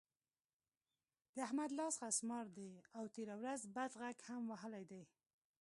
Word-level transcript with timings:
د 1.35 1.37
احمد 1.47 1.69
لاس 1.79 1.95
خسمار 2.03 2.45
دی؛ 2.57 2.71
او 2.97 3.03
تېره 3.15 3.35
ورځ 3.41 3.61
بد 3.75 3.91
غږ 4.01 4.17
هم 4.27 4.41
وهلی 4.51 4.83
دی. 4.91 5.03